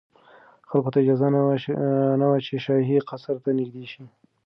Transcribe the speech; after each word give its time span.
خلکو 0.69 0.89
ته 0.93 0.99
اجازه 1.01 1.27
نه 2.21 2.25
وه 2.29 2.37
چې 2.45 2.53
شاهي 2.65 2.97
قصر 3.09 3.35
ته 3.43 3.49
نږدې 3.59 3.85
شي. 3.91 4.03